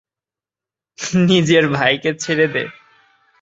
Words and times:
নিজের 1.27 1.63
ভাইকে 1.69 2.11
ছেড়ে 2.15 2.47
দে। 2.47 2.63